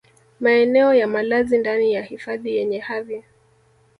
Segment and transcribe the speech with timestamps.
[0.39, 3.23] maeneo ya malazi ndani ya hifadhi yenye hadhi